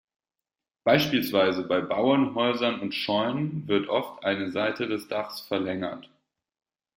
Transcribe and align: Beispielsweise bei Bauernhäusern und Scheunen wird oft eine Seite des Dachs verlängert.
Beispielsweise 0.83 1.61
bei 1.61 1.79
Bauernhäusern 1.79 2.79
und 2.81 2.95
Scheunen 2.95 3.67
wird 3.67 3.87
oft 3.87 4.23
eine 4.25 4.49
Seite 4.49 4.87
des 4.87 5.07
Dachs 5.07 5.41
verlängert. 5.41 6.09